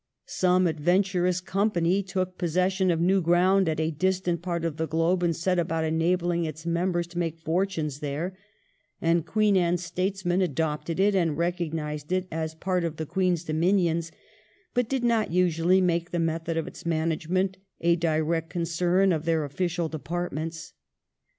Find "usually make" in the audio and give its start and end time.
15.31-16.09